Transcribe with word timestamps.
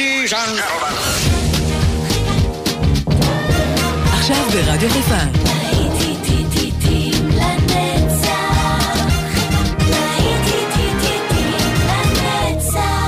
ladies 0.00 0.32
and 0.32 0.56
gentlemen. 0.56 0.94
עכשיו 4.12 4.44
ברדיו 4.52 4.90
חיפה. 4.90 5.14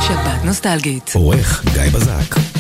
שבת 0.06 0.44
נוסטלגית. 0.44 1.10
עורך 1.14 1.64
גיא 1.74 1.82
בזק. 1.92 2.51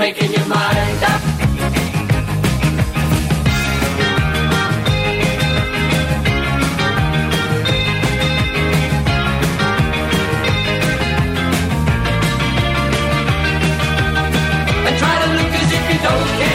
making 0.00 0.32
your 0.32 0.46
mind 0.46 1.04
up. 1.04 1.20
And 14.86 14.98
try 14.98 15.14
to 15.22 15.32
look 15.36 15.52
as 15.52 15.70
if 15.70 15.92
you 15.92 15.98
don't 16.02 16.28
care. 16.38 16.49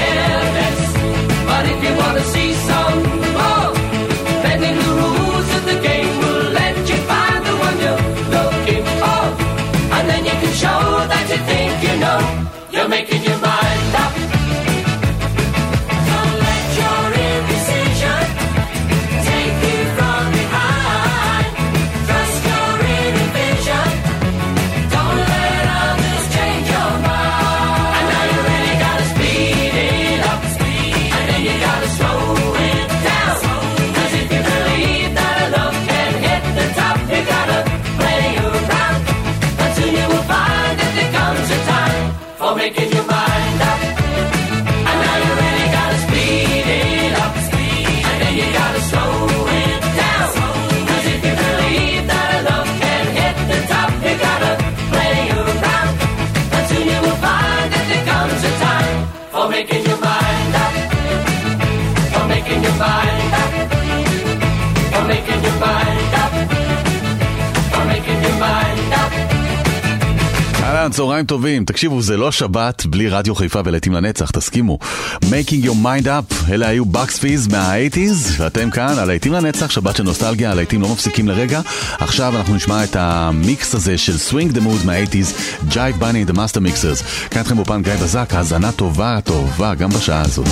כאן, 70.86 70.92
צהריים 70.92 71.26
טובים. 71.26 71.66
תקשיבו, 71.66 72.02
זה 72.02 72.18
לא 72.18 72.32
שבת 72.32 72.86
בלי 72.86 73.10
רדיו 73.10 73.36
חיפה 73.36 73.62
ולעיתים 73.66 73.94
לנצח, 73.94 74.32
תסכימו. 74.32 74.80
Making 75.22 75.66
your 75.66 75.84
mind 75.84 76.06
up, 76.06 76.52
אלה 76.52 76.68
היו 76.68 76.86
בקס 76.86 77.20
פיז 77.20 77.48
מה-80's, 77.48 78.32
ואתם 78.38 78.70
כאן 78.70 79.00
על 79.00 79.08
להיטים 79.08 79.34
לנצח, 79.34 79.70
שבת 79.70 79.96
של 79.96 80.04
נוסטלגיה, 80.04 80.52
הלהיטים 80.52 80.82
לא 80.82 80.90
מפסיקים 80.90 81.28
לרגע. 81.28 81.62
עכשיו 82.00 82.38
אנחנו 82.38 82.56
נשמע 82.56 82.84
את 82.84 82.96
המיקס 82.96 83.76
הזה 83.76 83.98
של 83.98 84.16
Swing 84.30 84.56
the 84.56 84.60
Mood 84.60 84.86
מה-80's, 84.86 85.64
ג'ייב 85.68 86.00
בני 86.00 86.26
דה 86.26 86.34
מאסטר 86.34 86.60
מיקסרס. 86.60 87.04
כאן 87.32 87.42
אתכם 87.42 87.56
באופן 87.56 87.82
גיא 87.82 87.94
בזק, 87.94 88.30
האזנה 88.34 88.72
טובה 88.72 89.20
טובה 89.24 89.76
גם 89.76 89.90
בשעה 89.90 90.22
הזאת. 90.22 90.48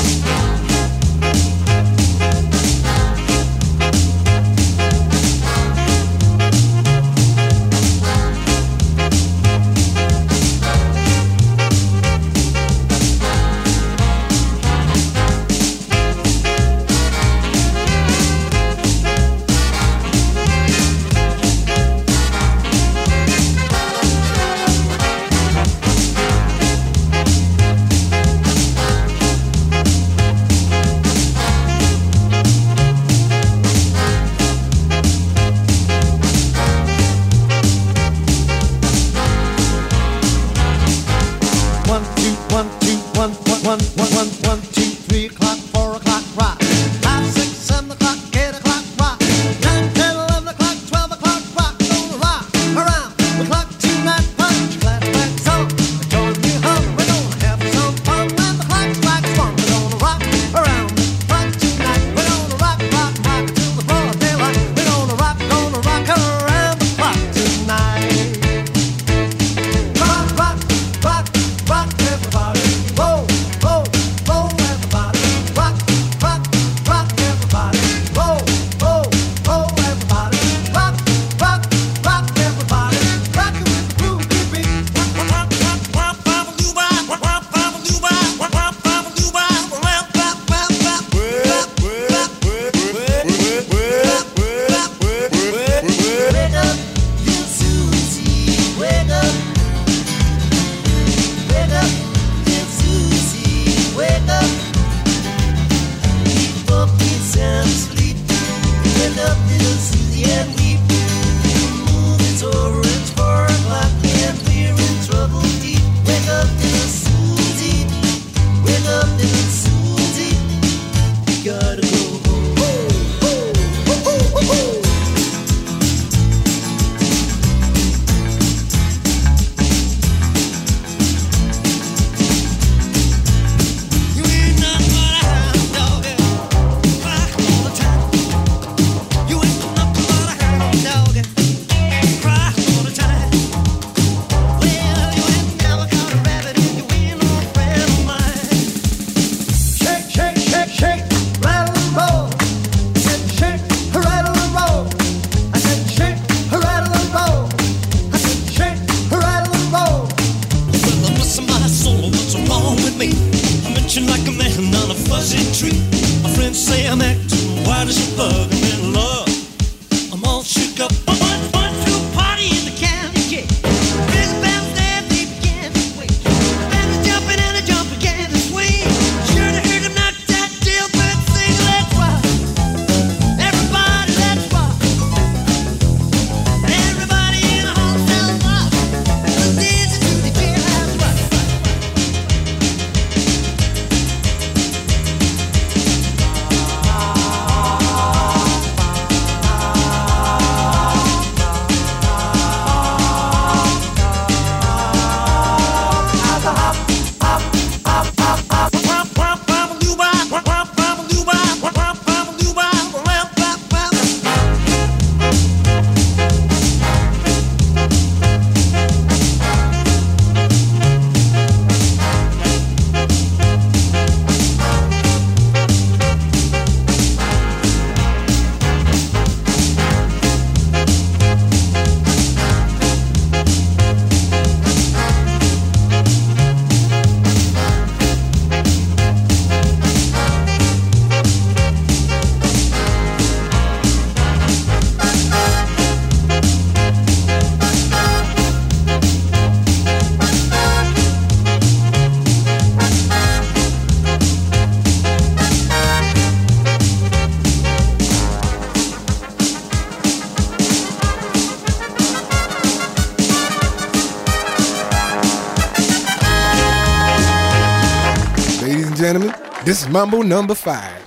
Mambo 269.94 270.24
number 270.24 270.56
five. 270.56 271.04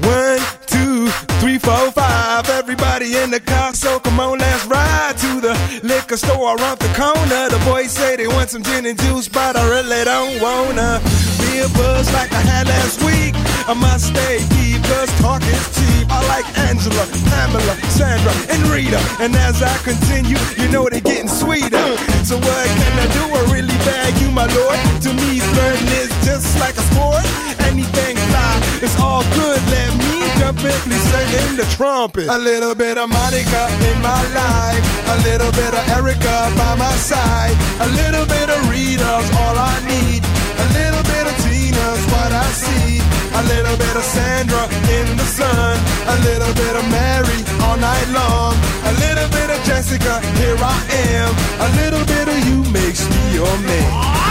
One, 0.00 0.40
two, 0.66 1.08
three, 1.40 1.58
four, 1.58 1.92
five. 1.92 2.48
Everybody 2.48 3.18
in 3.18 3.30
the 3.30 3.40
car, 3.40 3.74
so 3.74 4.00
come 4.00 4.18
on, 4.18 4.38
let's 4.38 4.64
ride 4.64 5.18
to 5.18 5.40
the 5.42 5.80
liquor 5.82 6.16
store 6.16 6.56
around 6.56 6.78
the 6.78 6.88
corner. 6.96 7.50
The 7.50 7.62
boys 7.66 7.90
say 7.92 8.16
they 8.16 8.28
want 8.28 8.48
some 8.48 8.62
gin 8.62 8.86
and 8.86 8.98
juice, 8.98 9.28
but 9.28 9.56
I 9.56 9.68
really 9.68 10.04
don't 10.06 10.40
wanna 10.40 11.02
be 11.38 11.58
a 11.58 11.68
buzz 11.68 12.10
like 12.14 12.32
I 12.32 12.40
had 12.40 12.66
last 12.66 13.02
week. 13.04 13.45
I 13.66 13.74
must 13.74 14.14
stay 14.14 14.38
deep, 14.54 14.78
cause 14.86 15.10
talk 15.18 15.42
is 15.42 15.66
cheap. 15.74 16.06
I 16.06 16.22
like 16.30 16.46
Angela, 16.70 17.02
Pamela, 17.34 17.74
Sandra, 17.90 18.30
and 18.46 18.62
Rita. 18.70 19.02
And 19.18 19.34
as 19.34 19.58
I 19.58 19.74
continue, 19.82 20.38
you 20.54 20.70
know 20.70 20.86
they're 20.86 21.02
getting 21.02 21.26
sweeter. 21.26 21.82
So 22.22 22.38
what 22.38 22.66
can 22.78 22.94
I 22.94 23.06
do? 23.10 23.26
I 23.26 23.42
really 23.50 23.74
bag 23.82 24.14
you, 24.22 24.30
my 24.30 24.46
lord. 24.46 24.78
To 25.02 25.10
me, 25.10 25.42
flirting 25.42 25.90
is 25.98 26.14
just 26.22 26.54
like 26.62 26.78
a 26.78 26.84
sport. 26.94 27.26
Anything 27.66 28.14
fly, 28.30 28.54
it's 28.86 28.94
all 29.02 29.26
good. 29.34 29.58
Let 29.74 29.90
me 29.98 30.22
jump 30.38 30.62
in, 30.62 30.78
please 30.86 31.02
sing 31.10 31.58
the 31.58 31.66
trumpet. 31.74 32.30
A 32.30 32.38
little 32.38 32.76
bit 32.76 32.98
of 32.98 33.10
Monica 33.10 33.66
in 33.90 33.98
my 33.98 34.22
life. 34.30 34.84
A 35.10 35.16
little 35.26 35.50
bit 35.50 35.74
of 35.74 35.82
Erica 35.90 36.54
by 36.54 36.78
my 36.78 36.94
side. 37.02 37.58
A 37.82 37.88
little 37.98 38.26
bit 38.30 38.46
of 38.46 38.62
Rita's 38.70 39.26
all 39.42 39.58
I 39.58 39.74
need. 39.90 40.35
What 42.12 42.30
I 42.32 42.46
see. 42.52 43.00
A 43.40 43.42
little 43.52 43.76
bit 43.76 43.94
of 43.96 44.04
Sandra 44.04 44.62
in 44.96 45.06
the 45.16 45.28
sun. 45.38 45.76
A 46.14 46.16
little 46.28 46.52
bit 46.54 46.74
of 46.76 46.84
Mary 46.90 47.40
all 47.64 47.76
night 47.76 48.08
long. 48.12 48.54
A 48.90 48.92
little 49.04 49.28
bit 49.30 49.48
of 49.50 49.58
Jessica, 49.64 50.20
here 50.40 50.58
I 50.60 50.78
am. 51.14 51.30
A 51.66 51.68
little 51.80 52.04
bit 52.06 52.26
of 52.28 52.38
you 52.48 52.58
makes 52.72 53.02
me 53.08 53.34
your 53.34 53.54
man. 53.68 54.25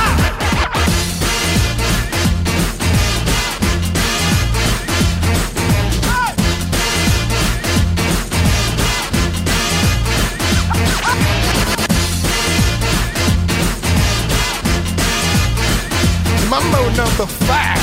Number 16.96 17.26
five. 17.26 17.76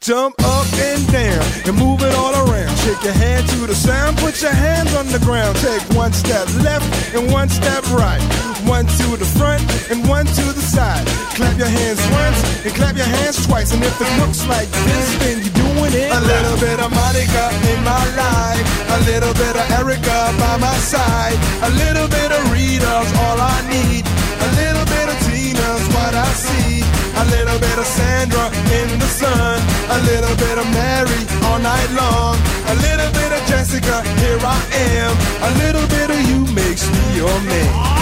Jump 0.00 0.34
up 0.42 0.66
and 0.74 1.06
down 1.12 1.44
and 1.64 1.76
move 1.78 2.02
it 2.02 2.12
all 2.16 2.34
around. 2.34 2.74
Shake 2.78 3.04
your 3.04 3.12
hand 3.12 3.48
to 3.50 3.66
the 3.68 3.74
sound, 3.74 4.18
put 4.18 4.42
your 4.42 4.50
hands 4.50 4.92
on 4.96 5.06
the 5.06 5.20
ground. 5.20 5.54
Take 5.58 5.82
one 5.94 6.12
step 6.12 6.48
left 6.66 7.14
and 7.14 7.30
one 7.30 7.48
step 7.48 7.86
right. 7.92 8.20
One 8.66 8.86
to 8.86 9.16
the 9.16 9.30
front 9.38 9.62
and 9.90 10.08
one 10.08 10.26
to 10.26 10.44
the 10.58 10.64
side. 10.74 11.06
Clap 11.38 11.56
your 11.56 11.70
hands 11.70 12.02
once 12.10 12.66
and 12.66 12.74
clap 12.74 12.96
your 12.96 13.06
hands 13.06 13.46
twice. 13.46 13.72
And 13.72 13.82
if 13.82 13.94
it 13.94 14.10
looks 14.18 14.42
like 14.48 14.68
this, 14.70 15.08
then 15.22 15.38
you're 15.38 15.54
doing 15.54 15.92
it. 15.94 16.10
A 16.10 16.20
little 16.20 16.58
bit 16.58 16.78
of 16.82 16.90
Monica 16.90 17.44
in 17.70 17.78
my 17.86 18.04
life. 18.18 18.66
A 18.90 18.98
little 19.06 19.34
bit 19.34 19.54
of 19.54 19.70
Erica 19.78 20.34
by 20.34 20.56
my 20.58 20.74
side. 20.82 21.38
A 21.62 21.70
little 21.78 22.08
bit 22.08 22.30
of 22.32 22.42
Rita's 22.50 23.10
all 23.22 23.38
I 23.38 23.58
need. 23.70 24.21
A 24.44 24.48
little 24.60 24.86
bit 24.94 25.06
of 25.12 25.18
Tina's 25.26 25.84
what 25.94 26.14
I 26.14 26.30
see. 26.34 26.82
A 27.22 27.24
little 27.34 27.58
bit 27.58 27.76
of 27.78 27.86
Sandra 27.86 28.46
in 28.78 28.88
the 28.98 29.10
sun. 29.20 29.58
A 29.96 29.98
little 30.10 30.36
bit 30.36 30.56
of 30.58 30.66
Mary 30.74 31.22
all 31.46 31.60
night 31.60 31.90
long. 31.94 32.36
A 32.72 32.74
little 32.86 33.10
bit 33.12 33.30
of 33.36 33.42
Jessica, 33.46 34.02
here 34.22 34.40
I 34.42 34.58
am. 34.98 35.12
A 35.48 35.50
little 35.62 35.86
bit 35.86 36.08
of 36.10 36.20
you 36.28 36.40
makes 36.54 36.84
me 36.90 37.16
your 37.16 37.36
man. 37.50 38.01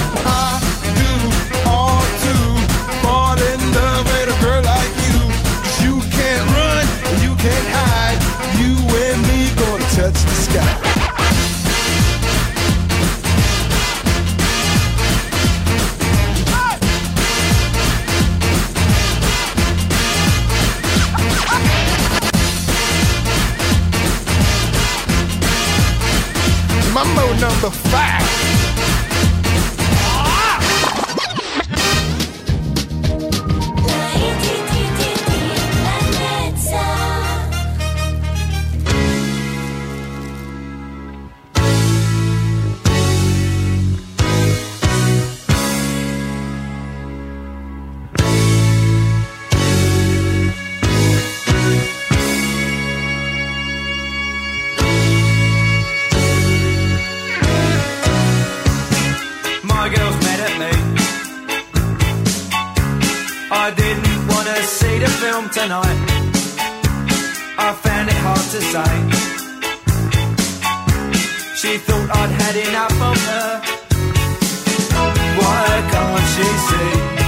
Mambo 27.03 27.33
number 27.39 27.71
five. 27.71 28.40
made 65.01 65.07
a 65.07 65.13
film 65.13 65.49
tonight. 65.49 65.97
I 67.57 67.73
found 67.73 68.09
it 68.09 68.15
hard 68.25 68.45
to 68.53 68.61
say. 68.71 68.91
She 71.55 71.77
thought 71.77 72.09
I'd 72.13 72.31
had 72.41 72.55
enough 72.67 73.01
of 73.09 73.17
her. 73.29 73.61
Why 75.39 75.65
can't 75.91 76.27
she 76.33 76.47
see? 76.67 77.20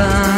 Hot 0.00 0.29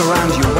around, 0.00 0.32
you 0.36 0.59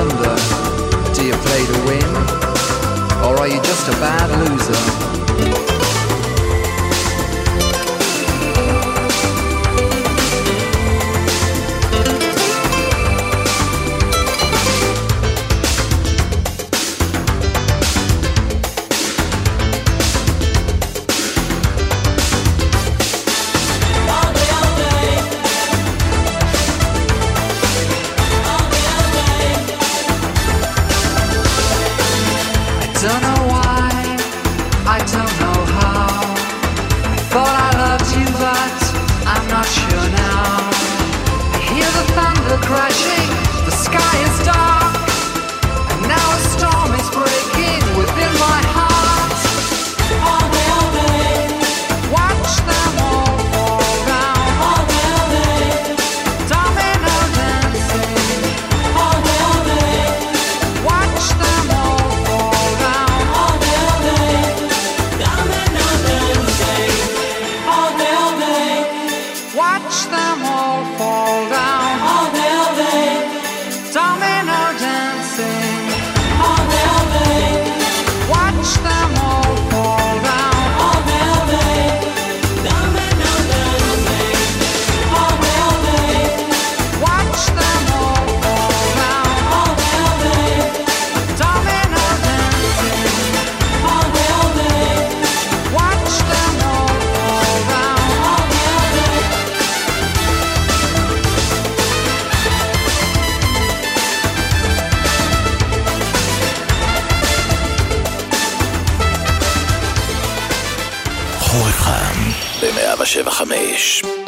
mês. 113.51 114.20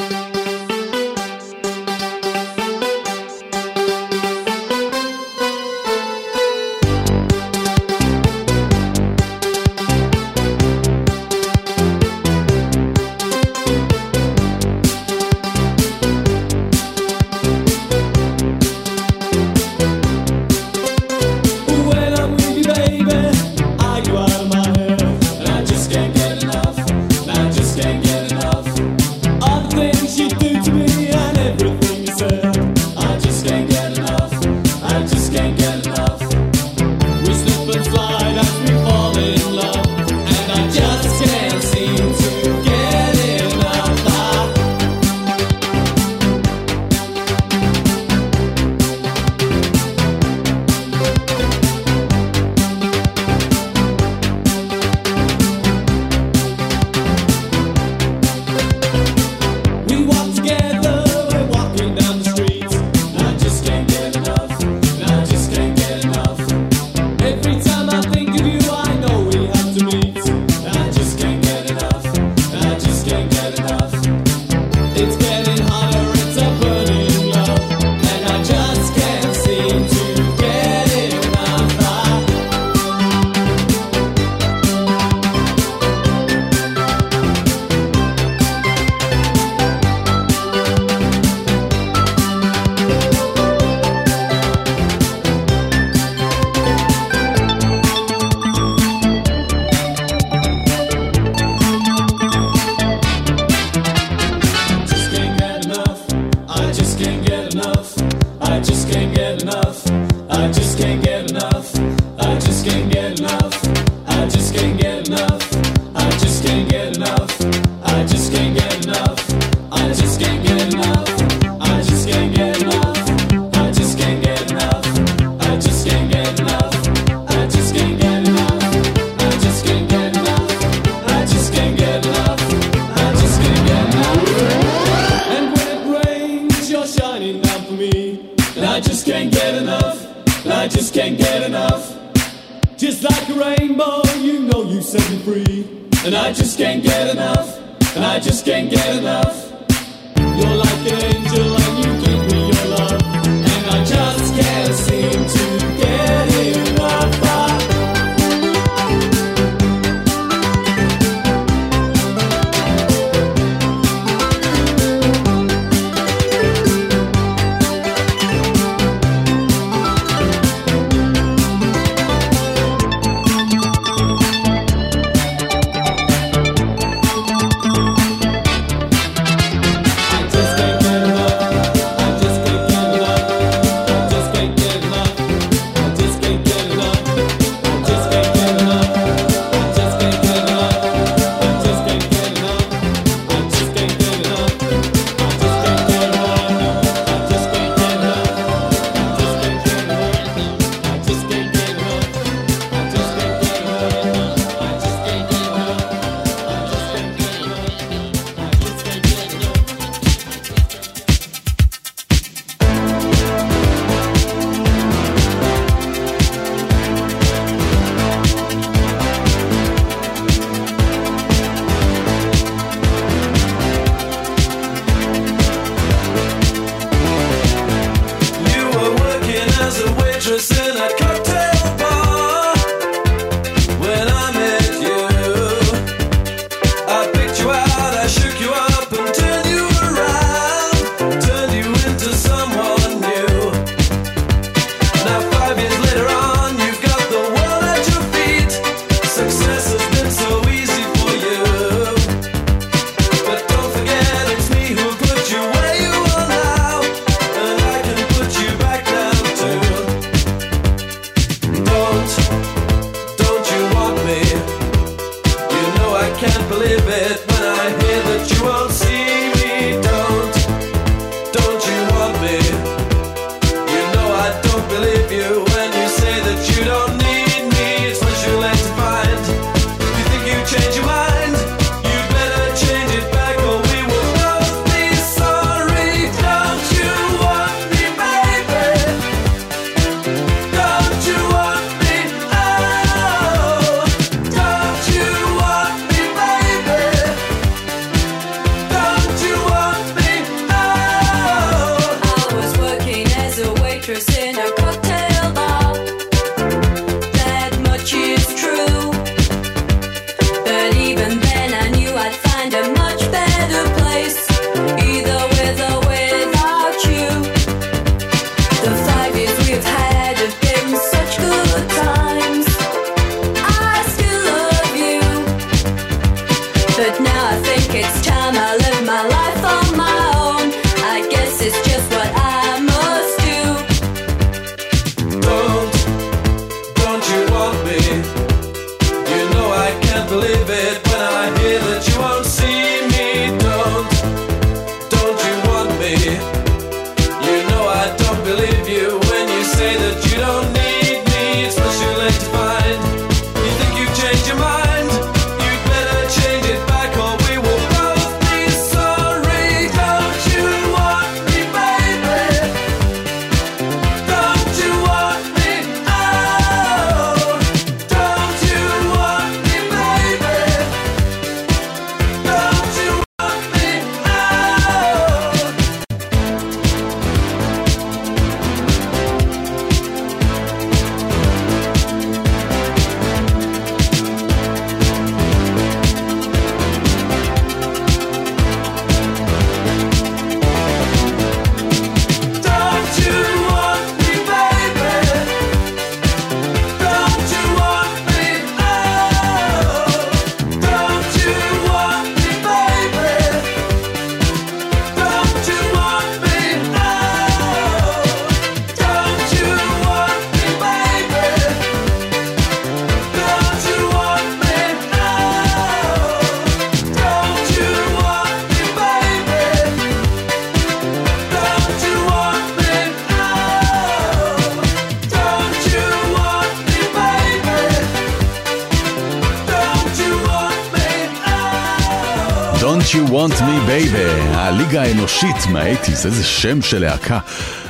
Want 433.13 433.41
Me 433.41 433.69
Baby, 433.69 434.37
הליגה 434.37 434.83
האנושית 434.83 435.37
מהאייטיז, 435.53 436.07
איזה 436.07 436.25
שם 436.25 436.63
של 436.63 436.79
להקה, 436.79 437.19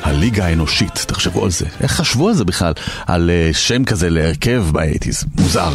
הליגה 0.02 0.44
האנושית, 0.46 1.04
תחשבו 1.08 1.44
על 1.44 1.50
זה, 1.50 1.66
איך 1.80 1.92
חשבו 1.92 2.28
על 2.28 2.34
זה 2.34 2.44
בכלל, 2.44 2.72
על 3.06 3.30
uh, 3.30 3.56
שם 3.56 3.84
כזה 3.84 4.10
להרכב 4.10 4.64
באייטיז, 4.72 5.24
מוזר. 5.38 5.74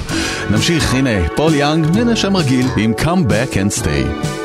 נמשיך, 0.52 0.94
הנה, 0.94 1.30
פול 1.36 1.54
יאנג, 1.54 1.98
הנה 1.98 2.16
שם 2.16 2.38
רגיל, 2.38 2.68
עם 2.78 2.94
Come 3.00 3.32
Back 3.32 3.54
and 3.54 3.82
Stay. 3.82 4.37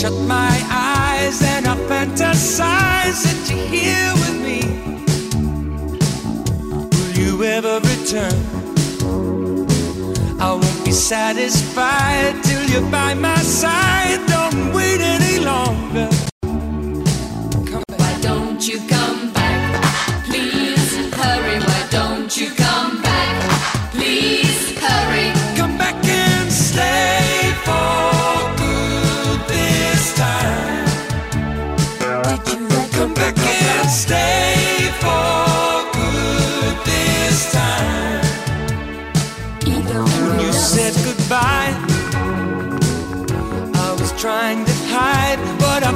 shut 0.00 0.14
my 0.26 0.56
eyes 0.70 1.42
and 1.42 1.66
I 1.66 1.76
fantasize 1.76 3.20
that 3.22 3.50
you're 3.50 3.68
here 3.68 4.12
with 4.22 4.36
me. 4.46 4.60
Will 6.96 7.18
you 7.18 7.44
ever 7.44 7.80
return? 7.80 8.32
I 10.40 10.52
won't 10.52 10.84
be 10.86 10.92
satisfied 10.92 12.42
till 12.42 12.64
you're 12.70 12.90
by 12.90 13.12
my 13.12 13.36
side. 13.40 14.26
Don't 14.26 14.72
wait 14.72 15.02
any 15.02 15.44
longer. 15.44 16.29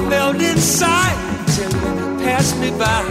felt 0.08 0.40
inside 0.40 1.16
until 1.40 1.70
you 1.70 2.24
passed 2.24 2.56
me 2.58 2.70
by. 2.82 3.02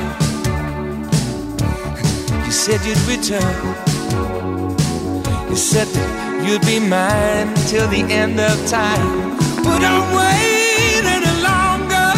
You 2.46 2.52
said 2.52 2.80
you'd 2.86 3.04
return. 3.08 3.56
You 5.50 5.56
said 5.56 5.88
that 5.88 6.46
you'd 6.46 6.66
be 6.66 6.80
mine 6.80 7.54
till 7.68 7.88
the 7.88 8.04
end 8.22 8.40
of 8.40 8.56
time. 8.68 9.38
But 9.64 9.82
I'm 9.92 10.06
waiting 10.16 11.24
longer. 11.42 12.12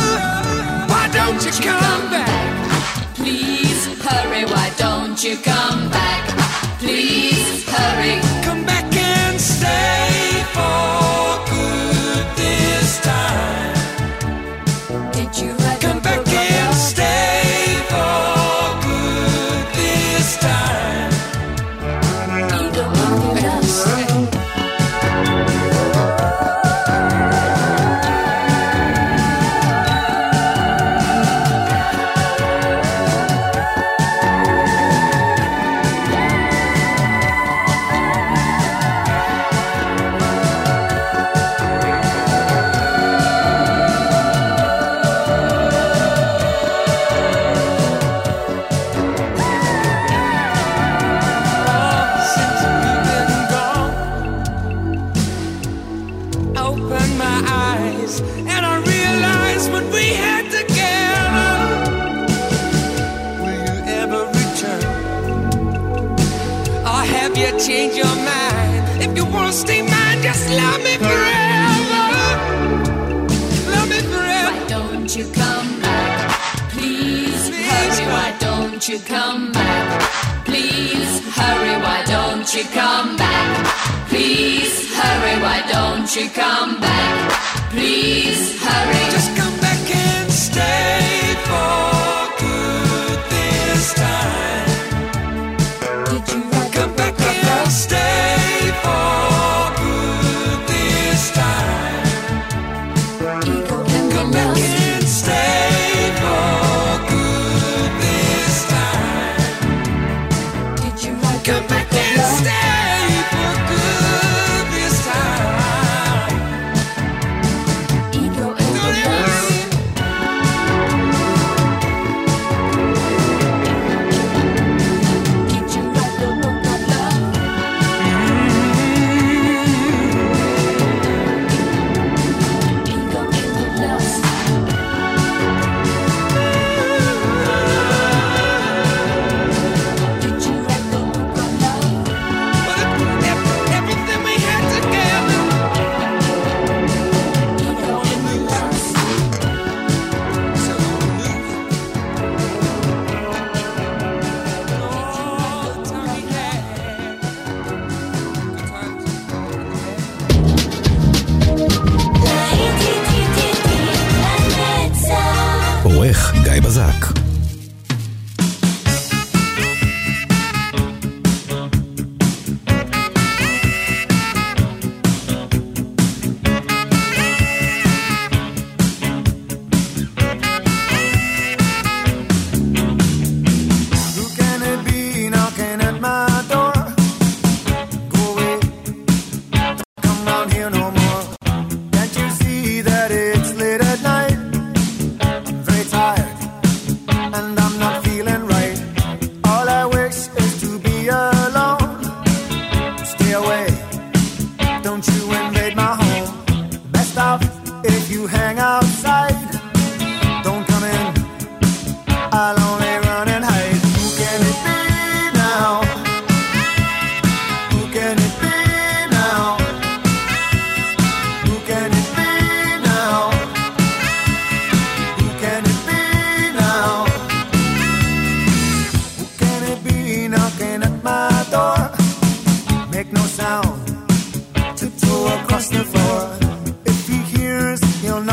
Why 0.92 1.06
don't 1.14 1.42
you 1.46 1.52
come 1.52 2.10
back? 2.10 3.16
Please 3.16 3.86
hurry. 4.04 4.46
Why 4.46 4.72
don't 4.78 5.22
you 5.24 5.38
come 5.38 5.90
back? 5.90 6.24
Please 6.80 7.64
hurry. 7.66 8.20
Come 8.44 8.66
back 8.66 8.86
and 8.96 9.40
stay 9.40 10.44
for. 10.54 11.05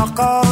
alcohol 0.02 0.51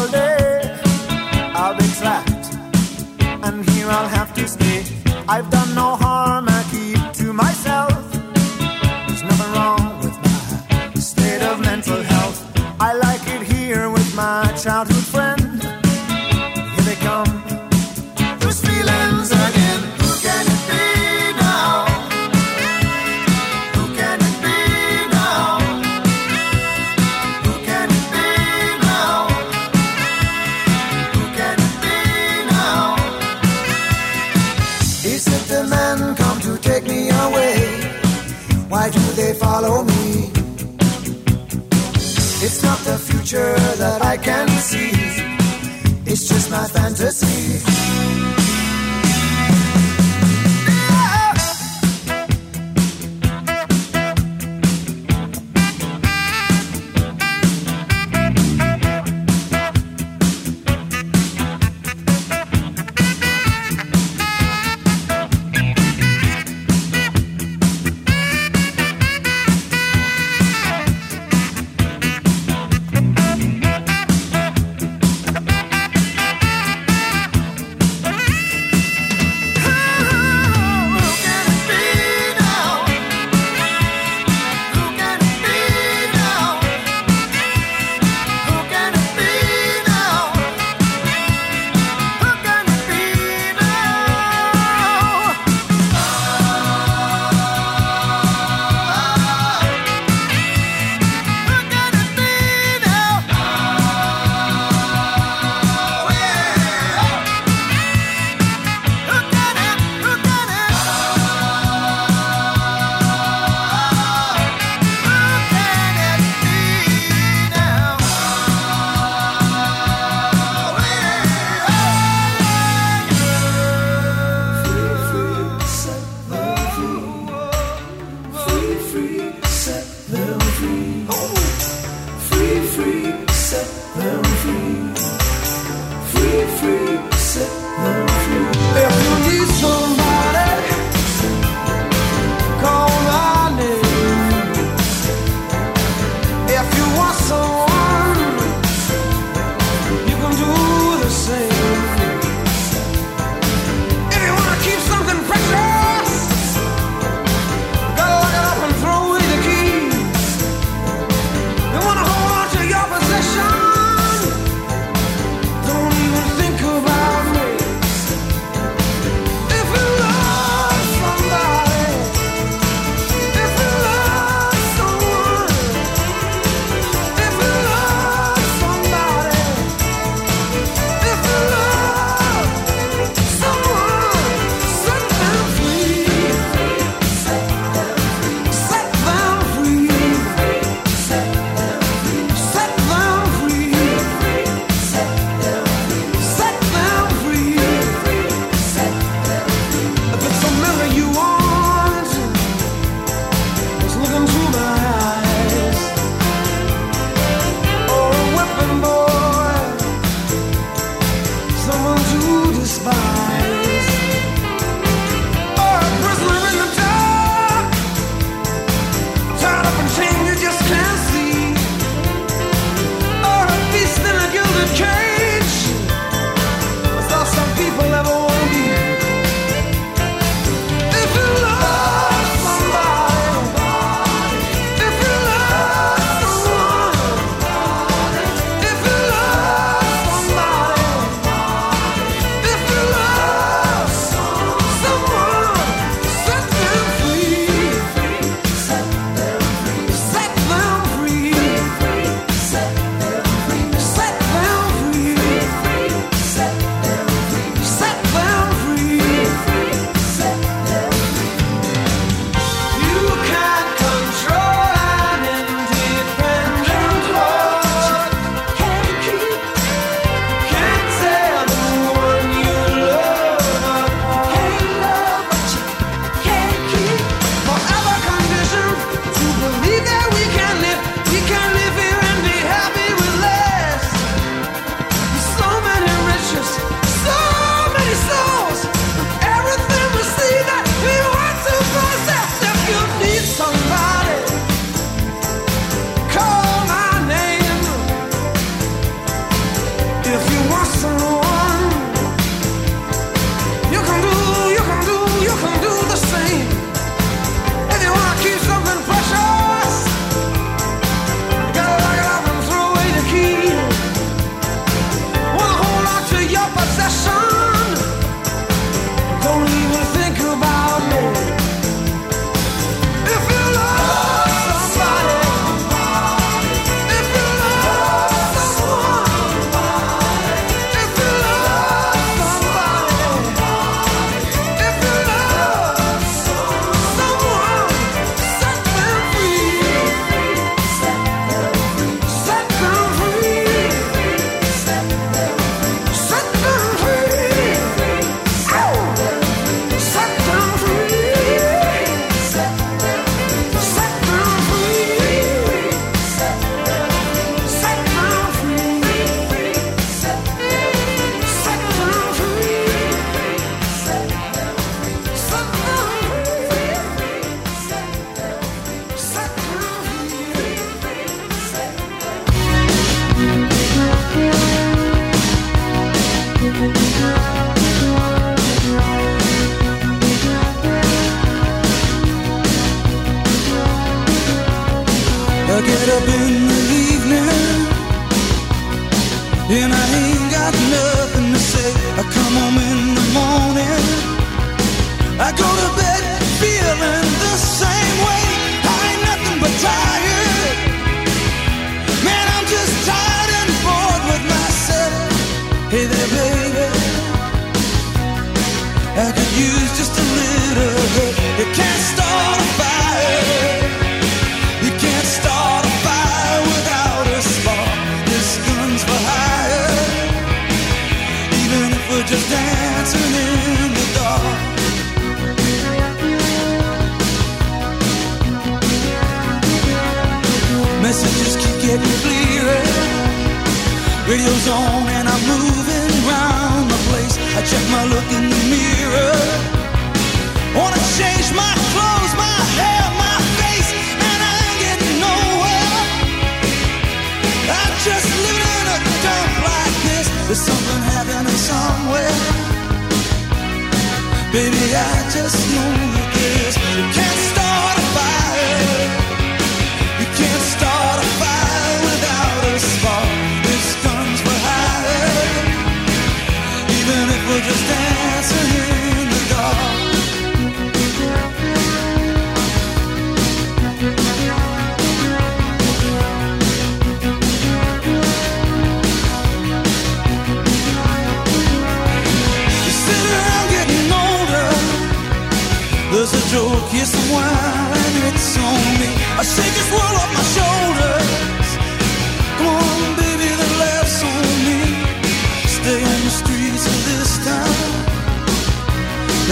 I 454.73 455.11
just 455.11 455.53
know 455.53 455.80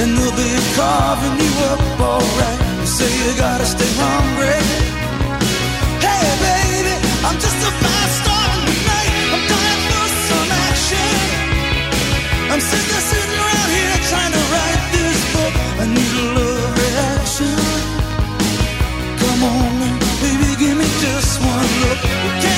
and 0.00 0.16
they'll 0.16 0.36
be 0.36 0.50
carving 0.78 1.36
you 1.42 1.52
up 1.70 1.80
alright. 2.00 2.58
You 2.80 2.86
say 2.86 3.10
you 3.22 3.32
gotta 3.36 3.66
stay 3.66 3.90
hungry. 3.98 4.62
Hey 6.06 6.26
baby, 6.46 6.94
I'm 7.26 7.38
just 7.44 7.58
a 7.68 7.72
fast 7.82 8.14
star 8.22 8.46
tonight. 8.66 9.12
I'm 9.34 9.44
dying 9.52 9.82
for 9.90 10.06
some 10.28 10.50
action. 10.70 11.10
I'm 12.52 12.62
sick 12.70 12.88
of 12.96 13.02
sitting 13.10 13.38
around 13.42 13.70
here 13.78 13.98
trying 14.12 14.32
to 14.38 14.42
write 14.52 14.82
this 14.94 15.18
book. 15.34 15.54
I 15.82 15.84
need 15.96 16.14
a 16.22 16.26
love 16.36 16.72
reaction. 16.82 17.58
Come 19.22 19.40
on, 19.50 19.74
baby, 20.22 20.48
give 20.62 20.76
me 20.78 20.88
just 21.02 21.42
one 21.42 21.70
look. 21.82 22.57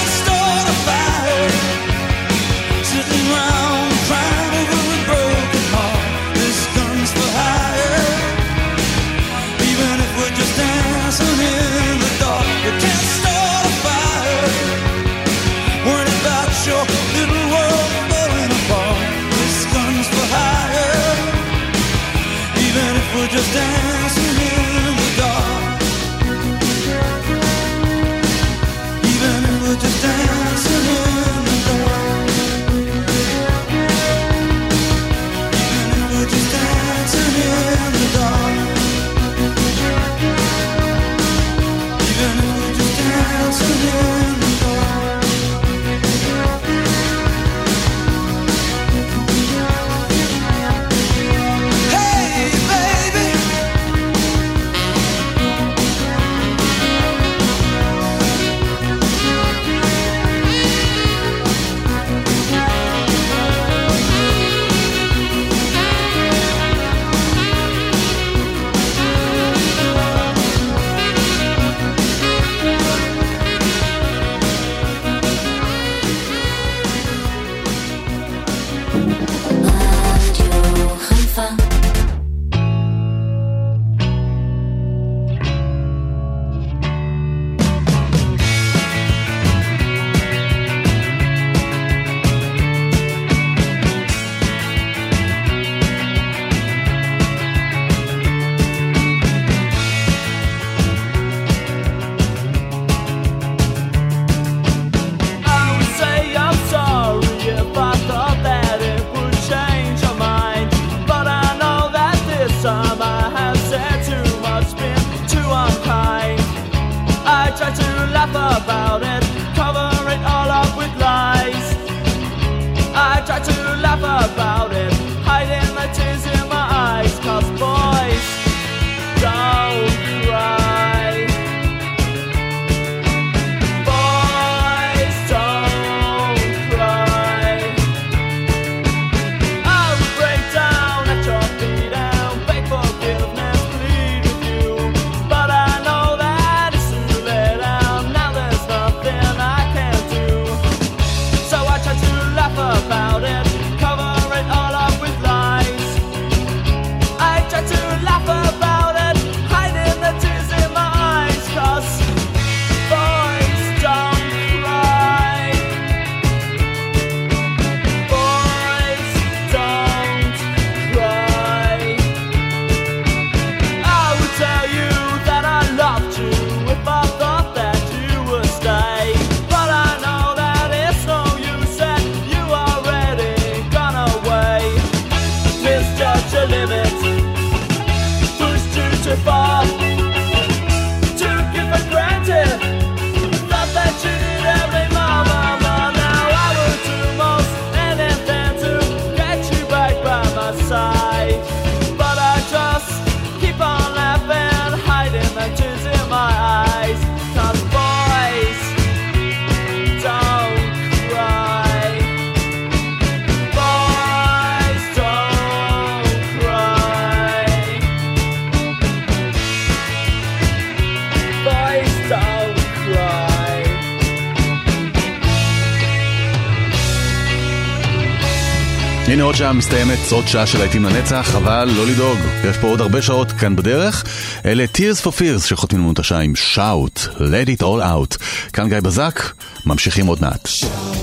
שעה 229.51 229.59
מסתיימת, 229.59 229.99
עוד 230.13 230.29
שעה 230.29 230.47
של 230.47 230.59
להיטים 230.59 230.85
לנצח, 230.85 231.35
אבל 231.35 231.71
לא 231.77 231.87
לדאוג, 231.87 232.19
יש 232.45 232.57
פה 232.57 232.67
עוד 232.67 232.81
הרבה 232.81 233.03
שעות 233.03 233.33
כאן 233.33 233.57
בדרך. 233.57 234.05
אלה 234.45 234.65
Tears 234.75 235.05
for 235.05 235.09
Fears 235.09 235.47
שחותמים 235.47 235.83
לנו 235.83 235.93
את 235.93 235.99
השעה 235.99 236.21
עם 236.21 236.33
Shout, 236.55 236.99
Let 237.17 237.59
it 237.59 237.63
all 237.63 237.81
out. 237.83 238.23
כאן 238.53 238.69
גיא 238.69 238.81
בזק, 238.81 239.21
ממשיכים 239.67 240.07
עוד 240.07 240.19
מעט. 240.23 240.47
Shout, 240.47 241.00